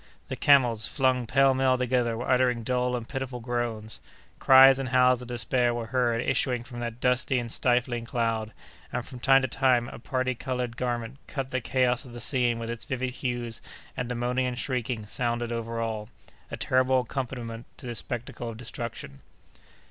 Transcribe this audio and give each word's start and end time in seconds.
The 0.29 0.35
camels, 0.35 0.87
flung 0.87 1.27
pell 1.27 1.53
mell 1.53 1.77
together, 1.77 2.17
were 2.17 2.27
uttering 2.27 2.63
dull 2.63 2.95
and 2.95 3.07
pitiful 3.07 3.39
groans; 3.39 4.01
cries 4.39 4.79
and 4.79 4.89
howls 4.89 5.21
of 5.21 5.27
despair 5.27 5.75
were 5.75 5.85
heard 5.85 6.21
issuing 6.21 6.63
from 6.63 6.79
that 6.79 6.99
dusty 6.99 7.37
and 7.37 7.51
stifling 7.51 8.05
cloud, 8.05 8.51
and, 8.91 9.05
from 9.05 9.19
time 9.19 9.43
to 9.43 9.47
time, 9.47 9.87
a 9.89 9.99
parti 9.99 10.33
colored 10.33 10.75
garment 10.75 11.17
cut 11.27 11.51
the 11.51 11.61
chaos 11.61 12.03
of 12.03 12.13
the 12.13 12.19
scene 12.19 12.57
with 12.57 12.71
its 12.71 12.83
vivid 12.85 13.11
hues, 13.11 13.61
and 13.95 14.09
the 14.09 14.15
moaning 14.15 14.47
and 14.47 14.57
shrieking 14.57 15.05
sounded 15.05 15.51
over 15.51 15.79
all, 15.79 16.09
a 16.49 16.57
terrible 16.57 17.01
accompaniment 17.01 17.67
to 17.77 17.85
this 17.85 17.99
spectacle 17.99 18.49
of 18.49 18.57
destruction. 18.57 19.19